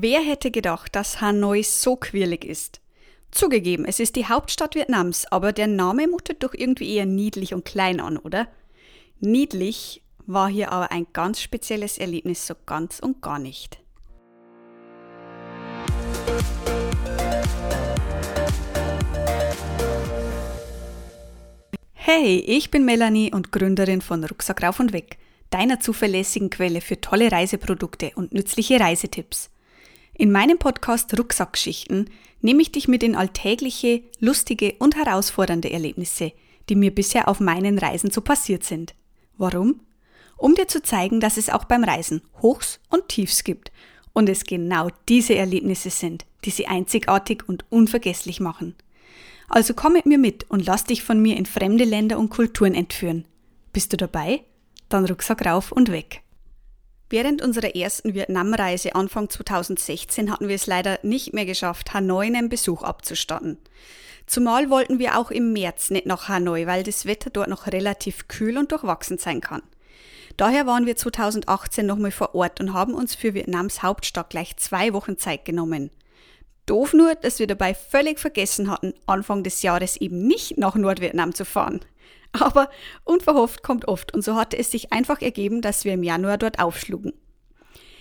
Wer 0.00 0.20
hätte 0.20 0.52
gedacht, 0.52 0.94
dass 0.94 1.20
Hanoi 1.20 1.64
so 1.64 1.96
quirlig 1.96 2.44
ist? 2.44 2.80
Zugegeben, 3.32 3.84
es 3.84 3.98
ist 3.98 4.14
die 4.14 4.26
Hauptstadt 4.26 4.76
Vietnams, 4.76 5.26
aber 5.26 5.52
der 5.52 5.66
Name 5.66 6.06
mutet 6.06 6.44
doch 6.44 6.54
irgendwie 6.54 6.94
eher 6.94 7.04
niedlich 7.04 7.52
und 7.52 7.64
klein 7.64 7.98
an, 7.98 8.16
oder? 8.16 8.46
Niedlich 9.18 10.04
war 10.24 10.48
hier 10.48 10.70
aber 10.70 10.92
ein 10.92 11.08
ganz 11.12 11.40
spezielles 11.40 11.98
Erlebnis 11.98 12.46
so 12.46 12.54
ganz 12.64 13.00
und 13.00 13.22
gar 13.22 13.40
nicht. 13.40 13.80
Hey, 21.94 22.38
ich 22.46 22.70
bin 22.70 22.84
Melanie 22.84 23.32
und 23.32 23.50
Gründerin 23.50 24.00
von 24.00 24.22
Rucksack 24.22 24.62
rauf 24.62 24.78
und 24.78 24.92
weg, 24.92 25.18
deiner 25.50 25.80
zuverlässigen 25.80 26.50
Quelle 26.50 26.82
für 26.82 27.00
tolle 27.00 27.32
Reiseprodukte 27.32 28.12
und 28.14 28.32
nützliche 28.32 28.78
Reisetipps. 28.78 29.50
In 30.20 30.32
meinem 30.32 30.58
Podcast 30.58 31.16
Rucksackgeschichten 31.16 32.10
nehme 32.40 32.60
ich 32.60 32.72
dich 32.72 32.88
mit 32.88 33.04
in 33.04 33.14
alltägliche, 33.14 34.02
lustige 34.18 34.74
und 34.80 34.96
herausfordernde 34.96 35.70
Erlebnisse, 35.70 36.32
die 36.68 36.74
mir 36.74 36.92
bisher 36.92 37.28
auf 37.28 37.38
meinen 37.38 37.78
Reisen 37.78 38.10
so 38.10 38.20
passiert 38.20 38.64
sind. 38.64 38.96
Warum? 39.36 39.80
Um 40.36 40.56
dir 40.56 40.66
zu 40.66 40.82
zeigen, 40.82 41.20
dass 41.20 41.36
es 41.36 41.48
auch 41.48 41.66
beim 41.66 41.84
Reisen 41.84 42.22
Hochs 42.42 42.80
und 42.90 43.08
Tiefs 43.08 43.44
gibt 43.44 43.70
und 44.12 44.28
es 44.28 44.42
genau 44.42 44.88
diese 45.08 45.36
Erlebnisse 45.36 45.90
sind, 45.90 46.26
die 46.44 46.50
sie 46.50 46.66
einzigartig 46.66 47.48
und 47.48 47.64
unvergesslich 47.70 48.40
machen. 48.40 48.74
Also 49.48 49.72
komm 49.72 49.92
mit 49.92 50.06
mir 50.06 50.18
mit 50.18 50.50
und 50.50 50.66
lass 50.66 50.82
dich 50.82 51.04
von 51.04 51.22
mir 51.22 51.36
in 51.36 51.46
fremde 51.46 51.84
Länder 51.84 52.18
und 52.18 52.30
Kulturen 52.30 52.74
entführen. 52.74 53.24
Bist 53.72 53.92
du 53.92 53.96
dabei? 53.96 54.42
Dann 54.88 55.06
Rucksack 55.06 55.46
rauf 55.46 55.70
und 55.70 55.92
weg. 55.92 56.22
Während 57.10 57.40
unserer 57.40 57.74
ersten 57.74 58.12
Vietnamreise 58.12 58.94
Anfang 58.94 59.30
2016 59.30 60.30
hatten 60.30 60.48
wir 60.48 60.54
es 60.54 60.66
leider 60.66 60.98
nicht 61.02 61.32
mehr 61.32 61.46
geschafft, 61.46 61.94
Hanoi 61.94 62.26
einen 62.26 62.50
Besuch 62.50 62.82
abzustatten. 62.82 63.56
Zumal 64.26 64.68
wollten 64.68 64.98
wir 64.98 65.18
auch 65.18 65.30
im 65.30 65.54
März 65.54 65.90
nicht 65.90 66.04
nach 66.04 66.28
Hanoi, 66.28 66.66
weil 66.66 66.82
das 66.82 67.06
Wetter 67.06 67.30
dort 67.30 67.48
noch 67.48 67.66
relativ 67.66 68.28
kühl 68.28 68.58
und 68.58 68.72
durchwachsen 68.72 69.16
sein 69.16 69.40
kann. 69.40 69.62
Daher 70.36 70.66
waren 70.66 70.84
wir 70.84 70.96
2018 70.96 71.86
nochmal 71.86 72.10
vor 72.10 72.34
Ort 72.34 72.60
und 72.60 72.74
haben 72.74 72.92
uns 72.92 73.14
für 73.14 73.32
Vietnams 73.32 73.82
Hauptstadt 73.82 74.28
gleich 74.28 74.56
zwei 74.58 74.92
Wochen 74.92 75.16
Zeit 75.16 75.46
genommen. 75.46 75.90
Doof 76.68 76.92
nur, 76.92 77.14
dass 77.14 77.38
wir 77.38 77.46
dabei 77.46 77.74
völlig 77.74 78.18
vergessen 78.18 78.70
hatten, 78.70 78.94
Anfang 79.06 79.42
des 79.42 79.62
Jahres 79.62 79.96
eben 79.96 80.26
nicht 80.26 80.58
nach 80.58 80.74
Nordvietnam 80.74 81.34
zu 81.34 81.44
fahren. 81.44 81.80
Aber 82.32 82.68
unverhofft 83.04 83.62
kommt 83.62 83.88
oft 83.88 84.14
und 84.14 84.22
so 84.22 84.36
hatte 84.36 84.58
es 84.58 84.70
sich 84.70 84.92
einfach 84.92 85.22
ergeben, 85.22 85.62
dass 85.62 85.84
wir 85.84 85.94
im 85.94 86.02
Januar 86.02 86.38
dort 86.38 86.58
aufschlugen. 86.58 87.12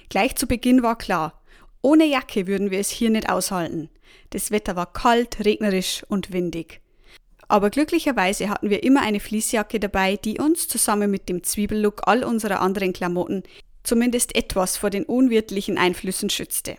Gleich 0.10 0.36
zu 0.36 0.48
Beginn 0.48 0.84
war 0.84 0.98
klar, 0.98 1.42
ohne 1.82 2.06
Jacke 2.06 2.48
würden 2.48 2.72
wir 2.72 2.80
es 2.80 2.90
hier 2.90 3.10
nicht 3.10 3.30
aushalten. 3.30 3.90
Das 4.32 4.52
Wetter 4.52 4.76
war 4.76 4.92
kalt, 4.92 5.46
regnerisch 5.46 6.04
und 6.10 6.34
windig. 6.34 6.82
Aber 7.48 7.70
glücklicherweise 7.70 8.50
hatten 8.50 8.70
wir 8.70 8.84
immer 8.84 9.02
eine 9.02 9.22
Fließjacke 9.22 9.80
dabei, 9.80 10.18
die 10.18 10.40
uns 10.40 10.68
zusammen 10.68 11.10
mit 11.10 11.30
dem 11.30 11.44
Zwiebellook 11.44 12.02
all 12.06 12.24
unserer 12.24 12.60
anderen 12.60 12.92
Klamotten 12.92 13.44
zumindest 13.84 14.36
etwas 14.36 14.76
vor 14.76 14.90
den 14.90 15.06
unwirtlichen 15.06 15.78
Einflüssen 15.78 16.30
schützte. 16.30 16.78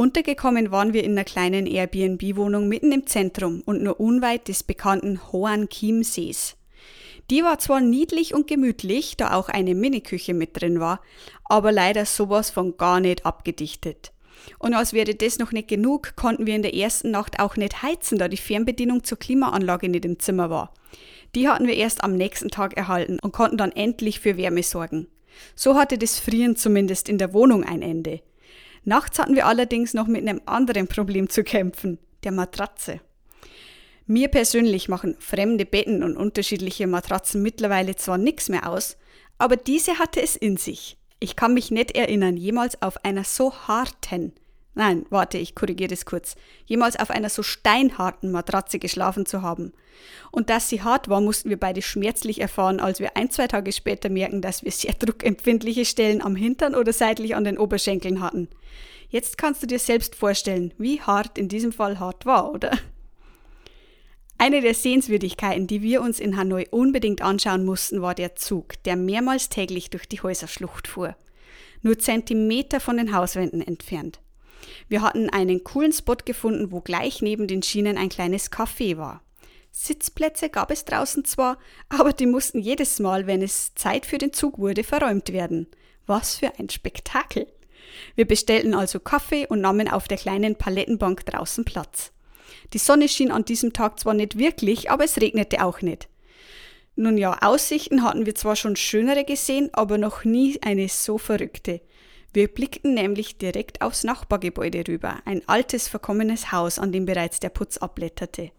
Untergekommen 0.00 0.70
waren 0.70 0.94
wir 0.94 1.04
in 1.04 1.10
einer 1.10 1.24
kleinen 1.24 1.66
Airbnb-Wohnung 1.66 2.68
mitten 2.68 2.90
im 2.90 3.06
Zentrum 3.06 3.62
und 3.66 3.82
nur 3.82 4.00
unweit 4.00 4.48
des 4.48 4.62
bekannten 4.62 5.20
Hoan 5.30 5.68
Kim 5.68 6.02
Sees. 6.02 6.56
Die 7.28 7.44
war 7.44 7.58
zwar 7.58 7.82
niedlich 7.82 8.32
und 8.32 8.46
gemütlich, 8.46 9.18
da 9.18 9.34
auch 9.34 9.50
eine 9.50 9.74
Miniküche 9.74 10.32
mit 10.32 10.58
drin 10.58 10.80
war, 10.80 11.02
aber 11.44 11.70
leider 11.70 12.06
sowas 12.06 12.48
von 12.48 12.78
gar 12.78 13.00
nicht 13.00 13.26
abgedichtet. 13.26 14.12
Und 14.58 14.72
als 14.72 14.94
wäre 14.94 15.14
das 15.14 15.38
noch 15.38 15.52
nicht 15.52 15.68
genug, 15.68 16.16
konnten 16.16 16.46
wir 16.46 16.56
in 16.56 16.62
der 16.62 16.74
ersten 16.74 17.10
Nacht 17.10 17.38
auch 17.38 17.58
nicht 17.58 17.82
heizen, 17.82 18.16
da 18.16 18.28
die 18.28 18.38
Fernbedienung 18.38 19.04
zur 19.04 19.18
Klimaanlage 19.18 19.90
nicht 19.90 20.06
im 20.06 20.18
Zimmer 20.18 20.48
war. 20.48 20.72
Die 21.34 21.46
hatten 21.46 21.66
wir 21.66 21.74
erst 21.74 22.02
am 22.02 22.16
nächsten 22.16 22.48
Tag 22.48 22.74
erhalten 22.74 23.18
und 23.20 23.32
konnten 23.32 23.58
dann 23.58 23.72
endlich 23.72 24.20
für 24.20 24.38
Wärme 24.38 24.62
sorgen. 24.62 25.08
So 25.54 25.74
hatte 25.74 25.98
das 25.98 26.18
Frieren 26.18 26.56
zumindest 26.56 27.10
in 27.10 27.18
der 27.18 27.34
Wohnung 27.34 27.64
ein 27.64 27.82
Ende. 27.82 28.22
Nachts 28.84 29.18
hatten 29.18 29.34
wir 29.34 29.46
allerdings 29.46 29.94
noch 29.94 30.06
mit 30.06 30.26
einem 30.26 30.40
anderen 30.46 30.88
Problem 30.88 31.28
zu 31.28 31.44
kämpfen, 31.44 31.98
der 32.24 32.32
Matratze. 32.32 33.00
Mir 34.06 34.28
persönlich 34.28 34.88
machen 34.88 35.16
fremde 35.20 35.64
Betten 35.64 36.02
und 36.02 36.16
unterschiedliche 36.16 36.86
Matratzen 36.86 37.42
mittlerweile 37.42 37.94
zwar 37.94 38.18
nichts 38.18 38.48
mehr 38.48 38.68
aus, 38.68 38.96
aber 39.38 39.56
diese 39.56 39.98
hatte 39.98 40.20
es 40.20 40.34
in 40.34 40.56
sich. 40.56 40.96
Ich 41.20 41.36
kann 41.36 41.54
mich 41.54 41.70
nicht 41.70 41.92
erinnern, 41.92 42.36
jemals 42.36 42.80
auf 42.82 43.04
einer 43.04 43.24
so 43.24 43.54
harten, 43.54 44.32
nein, 44.74 45.06
warte, 45.10 45.38
ich 45.38 45.54
korrigiere 45.54 45.88
das 45.88 46.04
kurz, 46.04 46.36
jemals 46.66 46.98
auf 46.98 47.10
einer 47.10 47.28
so 47.28 47.42
steinharten 47.42 48.30
Matratze 48.30 48.78
geschlafen 48.78 49.26
zu 49.26 49.42
haben. 49.42 49.72
Und 50.30 50.50
dass 50.50 50.68
sie 50.68 50.82
hart 50.82 51.08
war, 51.08 51.20
mussten 51.20 51.50
wir 51.50 51.58
beide 51.58 51.82
schmerzlich 51.82 52.40
erfahren, 52.40 52.80
als 52.80 53.00
wir 53.00 53.16
ein, 53.16 53.30
zwei 53.30 53.48
Tage 53.48 53.72
später 53.72 54.08
merken, 54.08 54.42
dass 54.42 54.64
wir 54.64 54.72
sehr 54.72 54.94
druckempfindliche 54.98 55.84
Stellen 55.84 56.22
am 56.22 56.36
Hintern 56.36 56.74
oder 56.74 56.92
seitlich 56.92 57.34
an 57.34 57.44
den 57.44 57.58
Oberschenkeln 57.58 58.20
hatten. 58.20 58.48
Jetzt 59.08 59.38
kannst 59.38 59.62
du 59.62 59.66
dir 59.66 59.80
selbst 59.80 60.14
vorstellen, 60.14 60.72
wie 60.78 61.00
hart 61.00 61.36
in 61.36 61.48
diesem 61.48 61.72
Fall 61.72 61.98
hart 61.98 62.26
war, 62.26 62.52
oder? 62.52 62.78
Eine 64.38 64.62
der 64.62 64.72
Sehenswürdigkeiten, 64.72 65.66
die 65.66 65.82
wir 65.82 66.00
uns 66.00 66.18
in 66.18 66.36
Hanoi 66.38 66.66
unbedingt 66.70 67.20
anschauen 67.20 67.64
mussten, 67.64 68.00
war 68.00 68.14
der 68.14 68.36
Zug, 68.36 68.82
der 68.84 68.96
mehrmals 68.96 69.50
täglich 69.50 69.90
durch 69.90 70.08
die 70.08 70.22
Häuserschlucht 70.22 70.88
fuhr. 70.88 71.14
Nur 71.82 71.98
Zentimeter 71.98 72.80
von 72.80 72.96
den 72.96 73.14
Hauswänden 73.14 73.60
entfernt. 73.60 74.20
Wir 74.88 75.02
hatten 75.02 75.30
einen 75.30 75.64
coolen 75.64 75.92
Spot 75.92 76.16
gefunden, 76.24 76.72
wo 76.72 76.80
gleich 76.80 77.22
neben 77.22 77.46
den 77.46 77.62
Schienen 77.62 77.98
ein 77.98 78.08
kleines 78.08 78.50
Café 78.50 78.96
war. 78.96 79.22
Sitzplätze 79.72 80.48
gab 80.48 80.70
es 80.70 80.84
draußen 80.84 81.24
zwar, 81.24 81.58
aber 81.88 82.12
die 82.12 82.26
mussten 82.26 82.58
jedes 82.58 82.98
Mal, 82.98 83.26
wenn 83.26 83.42
es 83.42 83.74
Zeit 83.74 84.04
für 84.04 84.18
den 84.18 84.32
Zug 84.32 84.58
wurde, 84.58 84.82
verräumt 84.82 85.32
werden. 85.32 85.68
Was 86.06 86.36
für 86.36 86.58
ein 86.58 86.68
Spektakel! 86.68 87.46
Wir 88.14 88.26
bestellten 88.26 88.74
also 88.74 88.98
Kaffee 88.98 89.46
und 89.46 89.60
nahmen 89.60 89.88
auf 89.88 90.08
der 90.08 90.18
kleinen 90.18 90.56
Palettenbank 90.56 91.24
draußen 91.26 91.64
Platz. 91.64 92.12
Die 92.72 92.78
Sonne 92.78 93.08
schien 93.08 93.30
an 93.30 93.44
diesem 93.44 93.72
Tag 93.72 93.98
zwar 94.00 94.14
nicht 94.14 94.38
wirklich, 94.38 94.90
aber 94.90 95.04
es 95.04 95.20
regnete 95.20 95.64
auch 95.64 95.82
nicht. 95.82 96.08
Nun 96.96 97.16
ja, 97.16 97.38
Aussichten 97.40 98.02
hatten 98.02 98.26
wir 98.26 98.34
zwar 98.34 98.56
schon 98.56 98.76
schönere 98.76 99.24
gesehen, 99.24 99.70
aber 99.72 99.98
noch 99.98 100.24
nie 100.24 100.58
eine 100.62 100.88
so 100.88 101.18
verrückte. 101.18 101.80
Wir 102.32 102.48
blickten 102.48 102.94
nämlich 102.94 103.38
direkt 103.38 103.82
aufs 103.82 104.04
Nachbargebäude 104.04 104.84
rüber, 104.86 105.20
ein 105.24 105.42
altes, 105.48 105.88
verkommenes 105.88 106.52
Haus, 106.52 106.78
an 106.78 106.92
dem 106.92 107.04
bereits 107.04 107.40
der 107.40 107.48
Putz 107.48 107.76
abblätterte. 107.78 108.52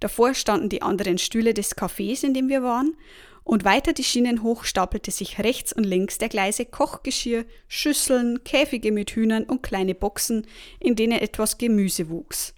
Davor 0.00 0.34
standen 0.34 0.70
die 0.70 0.82
anderen 0.82 1.18
Stühle 1.18 1.52
des 1.52 1.76
Cafés, 1.76 2.24
in 2.24 2.32
dem 2.32 2.48
wir 2.48 2.62
waren, 2.62 2.96
und 3.44 3.64
weiter 3.64 3.92
die 3.92 4.04
Schienen 4.04 4.42
hoch 4.42 4.64
stapelte 4.64 5.10
sich 5.10 5.38
rechts 5.40 5.72
und 5.72 5.84
links 5.84 6.16
der 6.18 6.28
Gleise 6.28 6.64
Kochgeschirr, 6.64 7.44
Schüsseln, 7.68 8.44
Käfige 8.44 8.92
mit 8.92 9.10
Hühnern 9.10 9.44
und 9.44 9.62
kleine 9.62 9.94
Boxen, 9.94 10.46
in 10.80 10.96
denen 10.96 11.18
etwas 11.18 11.58
Gemüse 11.58 12.08
wuchs. 12.08 12.54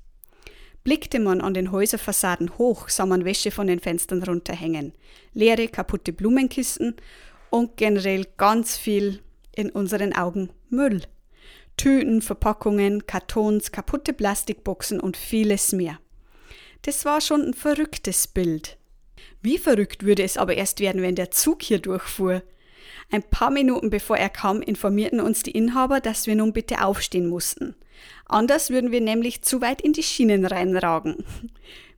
Blickte 0.85 1.19
man 1.19 1.41
an 1.41 1.55
den 1.55 1.73
Häuserfassaden 1.73 2.59
hoch, 2.59 2.91
sah 2.91 3.07
man 3.07 3.25
Wäsche 3.25 3.51
von 3.51 3.67
den 3.67 3.81
Fenstern 3.81 4.23
runterhängen, 4.23 4.93
leere, 5.33 5.69
kaputte 5.69 6.13
Blumenkisten 6.13 6.97
und 7.49 7.79
generell 7.79 8.27
ganz 8.37 8.77
viel 8.77 9.21
in 9.55 9.71
unseren 9.71 10.15
Augen 10.15 10.51
Müll. 10.69 11.03
Tüten, 11.77 12.23
Verpackungen, 12.23 13.07
Kartons, 13.07 13.73
kaputte 13.73 14.13
Plastikboxen 14.13 15.01
und 15.01 15.17
vieles 15.17 15.73
mehr. 15.73 15.99
Das 16.83 17.05
war 17.05 17.21
schon 17.21 17.43
ein 17.43 17.55
verrücktes 17.55 18.27
Bild. 18.27 18.77
Wie 19.43 19.59
verrückt 19.59 20.05
würde 20.05 20.23
es 20.23 20.37
aber 20.37 20.55
erst 20.55 20.81
werden, 20.81 21.03
wenn 21.03 21.15
der 21.15 21.31
Zug 21.31 21.63
hier 21.63 21.79
durchfuhr. 21.79 22.43
Ein 23.11 23.23
paar 23.23 23.51
Minuten 23.51 23.91
bevor 23.91 24.17
er 24.17 24.31
kam, 24.31 24.63
informierten 24.63 25.21
uns 25.21 25.43
die 25.43 25.51
Inhaber, 25.51 26.01
dass 26.01 26.27
wir 26.27 26.35
nun 26.35 26.53
bitte 26.53 26.85
aufstehen 26.85 27.29
mussten. 27.29 27.75
Anders 28.27 28.71
würden 28.71 28.91
wir 28.91 29.01
nämlich 29.01 29.43
zu 29.43 29.61
weit 29.61 29.83
in 29.83 29.93
die 29.93 30.03
Schienen 30.03 30.47
reinragen. 30.47 31.25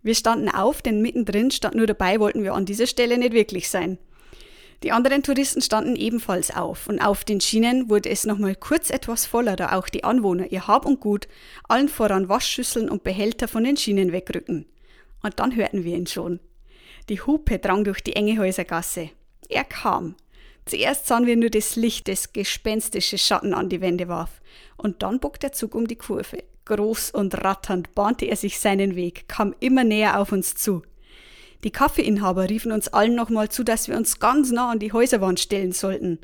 Wir 0.02 0.14
standen 0.14 0.49
auf, 0.49 0.82
denn 0.82 1.02
mittendrin 1.02 1.50
stand 1.50 1.75
nur 1.75 1.87
dabei, 1.87 2.20
wollten 2.20 2.43
wir 2.43 2.55
an 2.55 2.64
dieser 2.64 2.87
Stelle 2.87 3.19
nicht 3.19 3.32
wirklich 3.32 3.69
sein. 3.69 3.99
Die 4.82 4.93
anderen 4.93 5.23
Touristen 5.23 5.62
standen 5.62 5.96
ebenfalls 5.96 6.55
auf 6.55 6.88
und 6.88 7.00
auf 7.00 7.25
den 7.25 7.40
Schienen 7.40 7.88
wurde 7.88 8.11
es 8.11 8.26
nochmal 8.26 8.55
kurz 8.55 8.90
etwas 8.90 9.25
voller, 9.25 9.56
da 9.56 9.73
auch 9.73 9.88
die 9.88 10.05
Anwohner 10.05 10.52
ihr 10.52 10.67
Hab 10.67 10.84
und 10.84 11.00
Gut, 11.00 11.28
allen 11.64 11.88
voran 11.88 12.28
Waschschüsseln 12.28 12.90
und 12.90 13.02
Behälter 13.02 13.49
von 13.49 13.64
den 13.64 13.76
Schienen 13.76 14.12
wegrücken. 14.12 14.67
Und 15.23 15.40
dann 15.40 15.56
hörten 15.56 15.84
wir 15.84 15.96
ihn 15.96 16.06
schon. 16.06 16.40
Die 17.08 17.20
Hupe 17.20 17.58
drang 17.58 17.84
durch 17.84 18.02
die 18.02 18.17
enge 18.17 18.38
Häusergasse. 18.38 19.11
Er 19.49 19.64
kam. 19.64 20.14
Zuerst 20.67 21.06
sahen 21.06 21.26
wir 21.26 21.37
nur 21.37 21.50
das 21.50 21.76
Licht, 21.76 22.08
das 22.08 22.32
gespenstische 22.32 23.19
Schatten 23.19 23.55
an 23.55 23.69
die 23.69 23.81
Wände 23.81 24.08
warf. 24.08 24.43
Und 24.76 25.02
dann 25.02 25.20
bog 25.20 25.40
der 25.40 25.52
Zug 25.52 25.75
um 25.75 25.87
die 25.87 25.96
Kurve. 25.96 26.43
Groß 26.64 27.12
und 27.12 27.44
ratternd 27.44 27.94
bahnte 27.94 28.26
er 28.26 28.37
sich 28.37 28.58
seinen 28.58 28.96
Weg, 28.96 29.28
kam 29.28 29.55
immer 29.61 29.84
näher 29.84 30.20
auf 30.20 30.32
uns 30.32 30.56
zu. 30.56 30.82
Die 31.64 31.70
Kaffeeinhaber 31.70 32.49
riefen 32.49 32.73
uns 32.73 32.88
allen 32.88 33.14
nochmal 33.14 33.49
zu, 33.49 33.64
dass 33.64 33.88
wir 33.88 33.97
uns 33.97 34.19
ganz 34.19 34.50
nah 34.50 34.70
an 34.70 34.79
die 34.79 34.93
Häuserwand 34.93 35.41
stellen 35.41 35.73
sollten. 35.73 36.20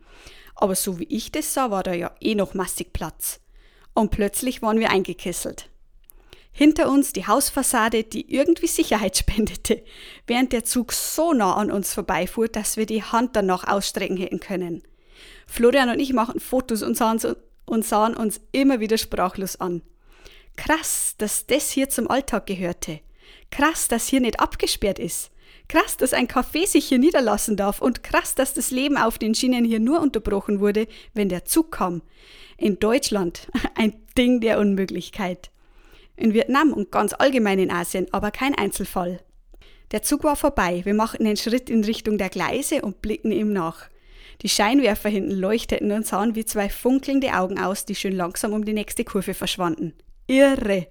Aber 0.55 0.75
so 0.75 0.99
wie 0.99 1.05
ich 1.05 1.32
das 1.32 1.55
sah, 1.55 1.70
war 1.70 1.82
da 1.82 1.93
ja 1.93 2.14
eh 2.20 2.34
noch 2.34 2.55
massig 2.55 2.93
Platz. 2.93 3.40
Und 3.94 4.11
plötzlich 4.11 4.62
waren 4.62 4.79
wir 4.79 4.90
eingekesselt. 4.90 5.69
Hinter 6.52 6.90
uns 6.90 7.14
die 7.14 7.26
Hausfassade, 7.26 8.05
die 8.05 8.32
irgendwie 8.32 8.67
Sicherheit 8.67 9.17
spendete, 9.19 9.82
während 10.26 10.52
der 10.52 10.64
Zug 10.64 10.93
so 10.93 11.32
nah 11.32 11.55
an 11.55 11.70
uns 11.70 11.94
vorbeifuhr, 11.94 12.49
dass 12.49 12.76
wir 12.76 12.87
die 12.87 13.02
Hand 13.02 13.37
danach 13.37 13.67
ausstrecken 13.67 14.17
hätten 14.17 14.40
können. 14.40 14.82
Florian 15.46 15.88
und 15.88 15.99
ich 15.99 16.12
machten 16.12 16.40
Fotos 16.40 16.82
und 16.82 16.96
sahen, 16.96 17.20
und 17.64 17.85
sahen 17.85 18.14
uns 18.14 18.40
immer 18.52 18.81
wieder 18.81 18.99
sprachlos 18.99 19.56
an. 19.56 19.82
Krass, 20.56 21.14
dass 21.17 21.46
das 21.46 21.70
hier 21.70 21.88
zum 21.88 22.11
Alltag 22.11 22.46
gehörte. 22.46 23.00
Krass, 23.52 23.87
dass 23.87 24.08
hier 24.08 24.20
nicht 24.20 24.40
abgesperrt 24.40 24.99
ist. 24.99 25.31
Krass, 25.69 25.99
dass 25.99 26.14
ein 26.14 26.26
Café 26.26 26.66
sich 26.66 26.87
hier 26.87 26.99
niederlassen 26.99 27.56
darf 27.56 27.81
und 27.82 28.02
krass, 28.02 28.34
dass 28.34 28.54
das 28.54 28.70
Leben 28.70 28.96
auf 28.96 29.19
den 29.19 29.34
Schienen 29.34 29.64
hier 29.64 29.78
nur 29.78 30.00
unterbrochen 30.00 30.58
wurde, 30.58 30.88
wenn 31.12 31.28
der 31.28 31.44
Zug 31.44 31.70
kam. 31.70 32.02
In 32.56 32.78
Deutschland 32.78 33.49
ein 33.76 33.94
Ding 34.16 34.40
der 34.40 34.58
Unmöglichkeit. 34.58 35.50
In 36.16 36.32
Vietnam 36.32 36.72
und 36.72 36.90
ganz 36.90 37.12
allgemein 37.12 37.58
in 37.58 37.70
Asien 37.70 38.06
aber 38.10 38.31
kein 38.31 38.54
Einzelfall. 38.54 39.20
Der 39.93 40.02
Zug 40.02 40.25
war 40.25 40.37
vorbei, 40.37 40.81
wir 40.84 40.94
machten 40.94 41.26
einen 41.26 41.37
Schritt 41.37 41.69
in 41.69 41.84
Richtung 41.84 42.16
der 42.16 42.31
Gleise 42.31 42.81
und 42.81 43.02
blickten 43.02 43.32
ihm 43.32 43.52
nach. 43.52 43.90
Die 44.40 44.49
Scheinwerfer 44.49 45.10
hinten 45.10 45.32
leuchteten 45.32 45.93
und 45.93 46.06
sahen 46.06 46.34
wie 46.34 46.46
zwei 46.46 46.70
funkelnde 46.70 47.34
Augen 47.34 47.58
aus, 47.58 47.84
die 47.84 47.94
schön 47.94 48.16
langsam 48.16 48.54
um 48.54 48.64
die 48.64 48.72
nächste 48.72 49.04
Kurve 49.04 49.34
verschwanden. 49.34 49.93
Irre! 50.26 50.88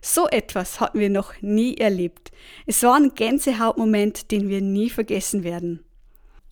So 0.00 0.28
etwas 0.28 0.80
hatten 0.80 1.00
wir 1.00 1.10
noch 1.10 1.34
nie 1.40 1.76
erlebt. 1.76 2.30
Es 2.66 2.82
war 2.82 2.96
ein 2.96 3.14
Gänsehautmoment, 3.14 4.30
den 4.30 4.48
wir 4.48 4.60
nie 4.60 4.90
vergessen 4.90 5.44
werden. 5.44 5.84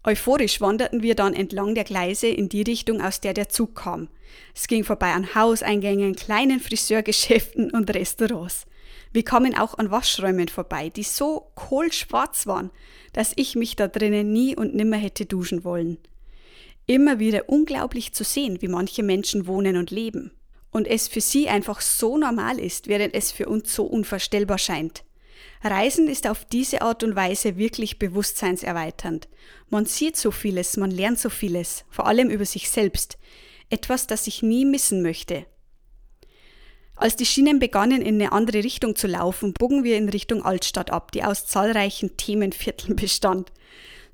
Euphorisch 0.05 0.61
wanderten 0.61 1.03
wir 1.03 1.17
dann 1.17 1.35
entlang 1.35 1.75
der 1.75 1.83
Gleise 1.83 2.29
in 2.29 2.49
die 2.49 2.63
Richtung, 2.63 3.01
aus 3.01 3.21
der 3.21 3.35
der 3.35 3.49
Zug 3.49 3.75
kam. 3.75 4.09
Es 4.55 4.69
ging 4.69 4.85
vorbei 4.85 5.13
an 5.13 5.35
Hauseingängen, 5.35 6.15
kleinen 6.15 6.61
Friseurgeschäften 6.61 7.73
und 7.73 7.93
Restaurants. 7.93 8.67
Wir 9.13 9.25
kamen 9.25 9.57
auch 9.57 9.79
an 9.79 9.91
Waschräumen 9.91 10.49
vorbei, 10.49 10.91
die 10.91 11.03
so 11.03 11.51
kohlschwarz 11.55 12.47
waren, 12.47 12.71
dass 13.15 13.33
ich 13.35 13.57
mich 13.57 13.75
da 13.75 13.89
drinnen 13.89 14.33
nie 14.33 14.55
und 14.55 14.75
nimmer 14.75 14.97
hätte 14.97 15.27
duschen 15.27 15.65
wollen. 15.65 15.99
Immer 16.87 17.19
wieder 17.19 17.49
unglaublich 17.49 18.13
zu 18.13 18.23
sehen, 18.23 18.63
wie 18.63 18.69
manche 18.69 19.03
Menschen 19.03 19.49
wohnen 19.49 19.77
und 19.77 19.91
leben. 19.91 20.31
Und 20.77 20.87
es 20.87 21.09
für 21.09 21.23
sie 21.23 21.49
einfach 21.49 21.81
so 21.81 22.19
normal 22.19 22.59
ist, 22.59 22.87
während 22.87 23.15
es 23.15 23.33
für 23.33 23.49
uns 23.49 23.75
so 23.75 23.85
unvorstellbar 23.85 24.59
scheint. 24.59 25.05
Reisen 25.65 26.07
ist 26.07 26.27
auf 26.27 26.45
diese 26.45 26.83
Art 26.83 27.03
und 27.03 27.17
Weise 27.17 27.57
wirklich 27.57 27.99
bewusstseinserweiternd. 27.99 29.27
Man 29.71 29.87
sieht 29.87 30.19
so 30.19 30.31
vieles, 30.31 30.77
man 30.77 30.91
lernt 30.91 31.19
so 31.19 31.31
vieles, 31.31 31.87
vor 31.89 32.07
allem 32.07 32.29
über 32.29 32.45
sich 32.45 32.69
selbst. 32.69 33.17
Etwas, 33.71 34.07
das 34.07 34.27
ich 34.27 34.43
nie 34.43 34.67
missen 34.67 35.01
möchte. 35.01 35.47
Als 36.95 37.17
die 37.17 37.25
Schienen 37.25 37.59
begannen, 37.59 38.03
in 38.03 38.17
eine 38.17 38.33
andere 38.33 38.63
Richtung 38.63 38.97
zu 38.97 39.07
laufen, 39.07 39.55
bogen 39.55 39.83
wir 39.83 39.97
in 39.97 40.11
Richtung 40.11 40.45
Altstadt 40.45 40.91
ab, 40.91 41.11
die 41.11 41.25
aus 41.25 41.47
zahlreichen 41.47 42.19
Themenvierteln 42.19 42.97
bestand. 43.01 43.51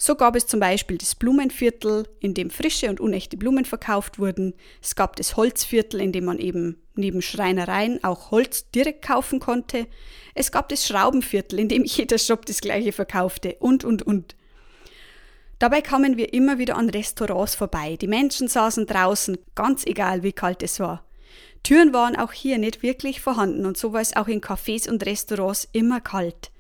So 0.05 0.17
gab 0.17 0.35
es 0.35 0.49
zum 0.49 0.59
Beispiel 0.59 0.99
das 0.99 1.15
Blumenviertel, 1.15 2.09
in 2.19 2.35
dem 2.35 2.51
frische 2.51 2.91
und 2.91 2.99
unechte 2.99 3.37
Blumen 3.37 3.65
verkauft 3.65 4.19
wurden. 4.19 4.53
Es 4.83 4.97
gab 4.97 5.15
das 5.15 5.37
Holzviertel, 5.37 6.01
in 6.01 6.11
dem 6.11 6.25
man 6.25 6.41
eben 6.41 6.83
neben 6.97 7.23
Schreinereien 7.23 8.03
auch 8.03 8.33
Holz 8.33 8.69
direkt 8.73 9.03
kaufen 9.03 9.39
konnte. 9.39 9.87
Es 10.35 10.51
gab 10.51 10.69
das 10.71 10.89
Schraubenviertel, 10.89 11.61
in 11.61 11.69
dem 11.69 11.85
jeder 11.87 12.19
Shop 12.19 12.45
das 12.47 12.61
gleiche 12.61 12.91
verkaufte 12.91 13.55
und, 13.61 13.85
und, 13.85 14.03
und. 14.03 14.35
Dabei 15.61 15.83
kamen 15.83 16.17
wir 16.17 16.33
immer 16.33 16.59
wieder 16.59 16.75
an 16.75 16.91
Restaurants 16.91 17.55
vorbei. 17.55 17.97
Die 17.97 18.09
Menschen 18.09 18.49
saßen 18.49 18.87
draußen, 18.87 19.39
ganz 19.55 19.87
egal 19.87 20.25
wie 20.25 20.33
kalt 20.33 20.65
es 20.65 20.81
war. 20.81 21.05
Türen 21.63 21.93
waren 21.93 22.17
auch 22.17 22.33
hier 22.33 22.59
nicht 22.59 22.83
wirklich 22.83 23.21
vorhanden 23.21 23.67
und 23.67 23.77
so 23.77 23.93
war 23.93 24.01
es 24.01 24.17
auch 24.17 24.27
in 24.27 24.41
Cafés 24.41 24.91
und 24.91 25.07
Restaurants 25.07 25.69
immer 25.71 26.01
kalt. 26.01 26.52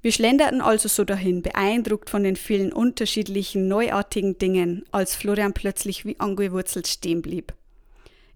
Wir 0.00 0.12
schlenderten 0.12 0.60
also 0.60 0.88
so 0.88 1.04
dahin, 1.04 1.42
beeindruckt 1.42 2.08
von 2.08 2.22
den 2.22 2.36
vielen 2.36 2.72
unterschiedlichen, 2.72 3.66
neuartigen 3.66 4.38
Dingen, 4.38 4.84
als 4.92 5.16
Florian 5.16 5.54
plötzlich 5.54 6.04
wie 6.04 6.20
angewurzelt 6.20 6.86
stehen 6.86 7.20
blieb. 7.20 7.52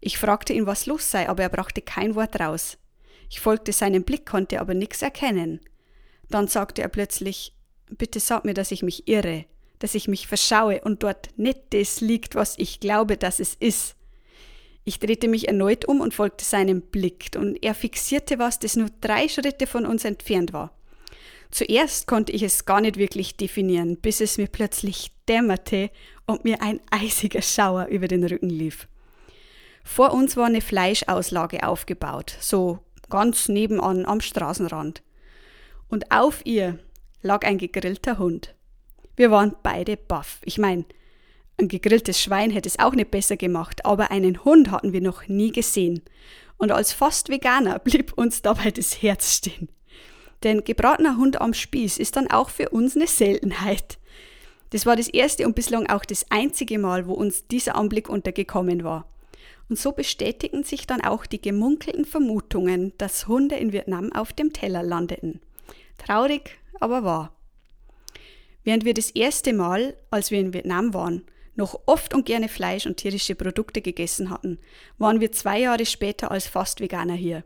Ich 0.00 0.18
fragte 0.18 0.52
ihn, 0.52 0.66
was 0.66 0.86
los 0.86 1.08
sei, 1.10 1.28
aber 1.28 1.44
er 1.44 1.48
brachte 1.48 1.80
kein 1.80 2.16
Wort 2.16 2.40
raus. 2.40 2.78
Ich 3.30 3.40
folgte 3.40 3.72
seinem 3.72 4.02
Blick, 4.02 4.26
konnte 4.26 4.60
aber 4.60 4.74
nichts 4.74 5.02
erkennen. 5.02 5.60
Dann 6.28 6.48
sagte 6.48 6.82
er 6.82 6.88
plötzlich, 6.88 7.54
bitte 7.88 8.18
sag 8.18 8.44
mir, 8.44 8.54
dass 8.54 8.72
ich 8.72 8.82
mich 8.82 9.06
irre, 9.06 9.44
dass 9.78 9.94
ich 9.94 10.08
mich 10.08 10.26
verschaue 10.26 10.80
und 10.80 11.04
dort 11.04 11.30
nicht 11.36 11.60
das 11.70 12.00
liegt, 12.00 12.34
was 12.34 12.58
ich 12.58 12.80
glaube, 12.80 13.16
dass 13.16 13.38
es 13.38 13.54
ist. 13.54 13.94
Ich 14.84 14.98
drehte 14.98 15.28
mich 15.28 15.46
erneut 15.46 15.84
um 15.84 16.00
und 16.00 16.12
folgte 16.12 16.44
seinem 16.44 16.82
Blick, 16.82 17.30
und 17.36 17.62
er 17.62 17.74
fixierte 17.74 18.40
was, 18.40 18.58
das 18.58 18.74
nur 18.74 18.88
drei 19.00 19.28
Schritte 19.28 19.68
von 19.68 19.86
uns 19.86 20.04
entfernt 20.04 20.52
war. 20.52 20.76
Zuerst 21.52 22.06
konnte 22.06 22.32
ich 22.32 22.42
es 22.42 22.64
gar 22.64 22.80
nicht 22.80 22.96
wirklich 22.96 23.36
definieren, 23.36 23.98
bis 23.98 24.22
es 24.22 24.38
mir 24.38 24.48
plötzlich 24.48 25.12
dämmerte 25.28 25.90
und 26.26 26.44
mir 26.44 26.62
ein 26.62 26.80
eisiger 26.90 27.42
Schauer 27.42 27.86
über 27.86 28.08
den 28.08 28.24
Rücken 28.24 28.48
lief. 28.48 28.88
Vor 29.84 30.14
uns 30.14 30.36
war 30.38 30.46
eine 30.46 30.62
Fleischauslage 30.62 31.68
aufgebaut, 31.68 32.34
so 32.40 32.78
ganz 33.10 33.48
nebenan 33.48 34.06
am 34.06 34.22
Straßenrand. 34.22 35.02
Und 35.88 36.10
auf 36.10 36.40
ihr 36.46 36.78
lag 37.20 37.44
ein 37.44 37.58
gegrillter 37.58 38.18
Hund. 38.18 38.54
Wir 39.14 39.30
waren 39.30 39.54
beide 39.62 39.98
baff. 39.98 40.40
Ich 40.46 40.56
meine, 40.56 40.86
ein 41.60 41.68
gegrilltes 41.68 42.18
Schwein 42.18 42.50
hätte 42.50 42.70
es 42.70 42.78
auch 42.78 42.94
nicht 42.94 43.10
besser 43.10 43.36
gemacht, 43.36 43.84
aber 43.84 44.10
einen 44.10 44.42
Hund 44.42 44.70
hatten 44.70 44.94
wir 44.94 45.02
noch 45.02 45.28
nie 45.28 45.52
gesehen. 45.52 46.00
Und 46.56 46.72
als 46.72 46.94
fast 46.94 47.28
Veganer 47.28 47.78
blieb 47.84 48.14
uns 48.16 48.40
dabei 48.40 48.70
das 48.70 49.02
Herz 49.02 49.34
stehen. 49.36 49.68
Denn 50.42 50.64
gebratener 50.64 51.16
Hund 51.16 51.40
am 51.40 51.54
Spieß 51.54 51.98
ist 51.98 52.16
dann 52.16 52.30
auch 52.30 52.50
für 52.50 52.70
uns 52.70 52.96
eine 52.96 53.06
Seltenheit. 53.06 53.98
Das 54.70 54.86
war 54.86 54.96
das 54.96 55.08
erste 55.08 55.46
und 55.46 55.54
bislang 55.54 55.88
auch 55.88 56.04
das 56.04 56.26
einzige 56.30 56.78
Mal, 56.78 57.06
wo 57.06 57.12
uns 57.12 57.46
dieser 57.46 57.76
Anblick 57.76 58.08
untergekommen 58.08 58.84
war. 58.84 59.06
Und 59.68 59.78
so 59.78 59.92
bestätigten 59.92 60.64
sich 60.64 60.86
dann 60.86 61.02
auch 61.02 61.26
die 61.26 61.40
gemunkelten 61.40 62.04
Vermutungen, 62.04 62.92
dass 62.98 63.28
Hunde 63.28 63.56
in 63.56 63.72
Vietnam 63.72 64.12
auf 64.12 64.32
dem 64.32 64.52
Teller 64.52 64.82
landeten. 64.82 65.40
Traurig, 65.98 66.58
aber 66.80 67.04
wahr. 67.04 67.36
Während 68.64 68.84
wir 68.84 68.94
das 68.94 69.10
erste 69.10 69.52
Mal, 69.52 69.96
als 70.10 70.30
wir 70.30 70.40
in 70.40 70.52
Vietnam 70.52 70.94
waren, 70.94 71.24
noch 71.54 71.80
oft 71.86 72.14
und 72.14 72.26
gerne 72.26 72.48
Fleisch 72.48 72.86
und 72.86 72.96
tierische 72.96 73.34
Produkte 73.34 73.82
gegessen 73.82 74.30
hatten, 74.30 74.58
waren 74.98 75.20
wir 75.20 75.32
zwei 75.32 75.60
Jahre 75.60 75.84
später 75.84 76.30
als 76.30 76.46
fast 76.46 76.80
Veganer 76.80 77.14
hier. 77.14 77.44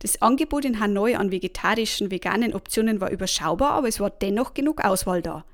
Das 0.00 0.20
Angebot 0.20 0.64
in 0.64 0.80
Hanoi 0.80 1.14
an 1.16 1.30
vegetarischen, 1.30 2.10
veganen 2.10 2.54
Optionen 2.54 3.00
war 3.00 3.10
überschaubar, 3.10 3.72
aber 3.72 3.88
es 3.88 4.00
war 4.00 4.10
dennoch 4.10 4.54
genug 4.54 4.84
Auswahl 4.84 5.22
da. 5.22 5.44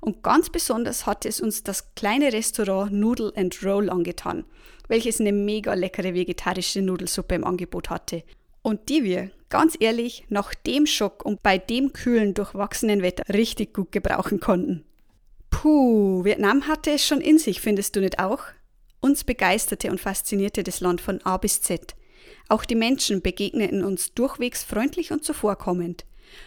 Und 0.00 0.22
ganz 0.22 0.50
besonders 0.50 1.06
hatte 1.06 1.28
es 1.28 1.40
uns 1.40 1.64
das 1.64 1.94
kleine 1.94 2.32
Restaurant 2.32 2.92
Noodle 2.92 3.32
and 3.36 3.58
Roll 3.64 3.90
angetan, 3.90 4.44
welches 4.86 5.20
eine 5.20 5.32
mega 5.32 5.74
leckere 5.74 6.14
vegetarische 6.14 6.82
Nudelsuppe 6.82 7.34
im 7.34 7.44
Angebot 7.44 7.90
hatte. 7.90 8.22
Und 8.62 8.88
die 8.88 9.02
wir, 9.02 9.30
ganz 9.48 9.76
ehrlich, 9.80 10.24
nach 10.28 10.54
dem 10.54 10.86
Schock 10.86 11.24
und 11.24 11.42
bei 11.42 11.58
dem 11.58 11.92
kühlen, 11.92 12.34
durchwachsenen 12.34 13.02
Wetter 13.02 13.24
richtig 13.32 13.74
gut 13.74 13.92
gebrauchen 13.92 14.40
konnten. 14.40 14.84
Puh, 15.50 16.24
Vietnam 16.24 16.68
hatte 16.68 16.92
es 16.92 17.04
schon 17.04 17.20
in 17.20 17.38
sich, 17.38 17.60
findest 17.60 17.96
du 17.96 18.00
nicht 18.00 18.18
auch? 18.18 18.40
Uns 19.00 19.24
begeisterte 19.24 19.90
und 19.90 20.00
faszinierte 20.00 20.62
das 20.62 20.80
Land 20.80 21.00
von 21.00 21.20
A 21.22 21.36
bis 21.36 21.62
Z. 21.62 21.94
Auch 22.48 22.64
die 22.64 22.74
Menschen 22.74 23.22
begegneten 23.22 23.84
uns 23.84 24.14
durchwegs 24.14 24.64
freundlich 24.64 25.12
und 25.12 25.24
zuvorkommend. 25.24 26.04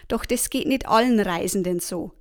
Doch 0.08 0.26
das 0.26 0.50
geht 0.50 0.68
nicht 0.68 0.88
allen 0.88 1.20
Reisenden 1.20 1.80
so. 1.80 2.12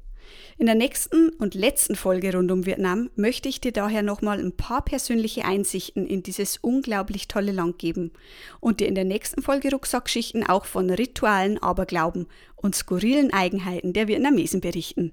In 0.58 0.66
der 0.66 0.74
nächsten 0.74 1.30
und 1.30 1.54
letzten 1.54 1.96
Folge 1.96 2.34
rund 2.34 2.52
um 2.52 2.66
Vietnam 2.66 3.10
möchte 3.16 3.48
ich 3.48 3.60
dir 3.60 3.72
daher 3.72 4.02
nochmal 4.02 4.38
ein 4.38 4.56
paar 4.56 4.84
persönliche 4.84 5.44
Einsichten 5.44 6.06
in 6.06 6.22
dieses 6.22 6.58
unglaublich 6.58 7.28
tolle 7.28 7.52
Land 7.52 7.78
geben 7.78 8.12
und 8.60 8.80
dir 8.80 8.86
in 8.86 8.94
der 8.94 9.04
nächsten 9.04 9.42
Folge 9.42 9.70
Rucksackschichten 9.70 10.46
auch 10.46 10.66
von 10.66 10.90
Ritualen, 10.90 11.58
Aberglauben 11.62 12.26
und 12.56 12.74
skurrilen 12.74 13.32
Eigenheiten 13.32 13.92
der 13.92 14.06
Vietnamesen 14.06 14.60
berichten. 14.60 15.12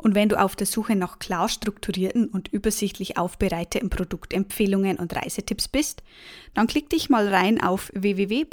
Und 0.00 0.14
wenn 0.14 0.30
du 0.30 0.40
auf 0.40 0.56
der 0.56 0.66
Suche 0.66 0.96
nach 0.96 1.18
klar 1.18 1.50
strukturierten 1.50 2.28
und 2.28 2.48
übersichtlich 2.48 3.18
aufbereiteten 3.18 3.90
Produktempfehlungen 3.90 4.96
und 4.96 5.14
Reisetipps 5.14 5.68
bist, 5.68 6.02
dann 6.54 6.66
klick 6.66 6.88
dich 6.88 7.10
mal 7.10 7.28
rein 7.28 7.60
auf 7.60 7.92
www.rruw.de. 7.94 8.48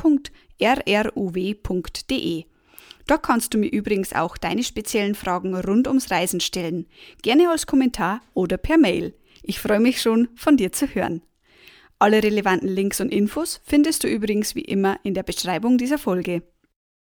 Dort 3.08 3.24
kannst 3.24 3.54
du 3.54 3.58
mir 3.58 3.72
übrigens 3.72 4.12
auch 4.12 4.36
deine 4.36 4.64
speziellen 4.64 5.16
Fragen 5.16 5.56
rund 5.56 5.88
ums 5.88 6.12
Reisen 6.12 6.42
stellen, 6.42 6.86
gerne 7.22 7.50
als 7.50 7.66
Kommentar 7.66 8.20
oder 8.34 8.58
per 8.58 8.78
Mail. 8.78 9.14
Ich 9.42 9.62
freue 9.62 9.80
mich 9.80 10.02
schon, 10.02 10.28
von 10.36 10.58
dir 10.58 10.74
zu 10.74 10.88
hören. 10.88 11.22
Alle 11.98 12.22
relevanten 12.22 12.68
Links 12.68 13.00
und 13.00 13.10
Infos 13.10 13.62
findest 13.64 14.04
du 14.04 14.10
übrigens 14.10 14.54
wie 14.56 14.66
immer 14.66 15.00
in 15.04 15.14
der 15.14 15.24
Beschreibung 15.24 15.78
dieser 15.78 15.98
Folge. 15.98 16.44